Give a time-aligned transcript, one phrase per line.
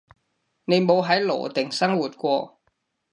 [0.65, 2.59] 你冇喺羅定生活過